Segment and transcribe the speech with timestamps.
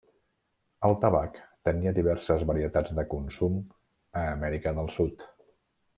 [0.87, 1.37] El tabac
[1.69, 3.61] tenia diverses varietats de consum
[4.23, 5.29] a Amèrica del Sud.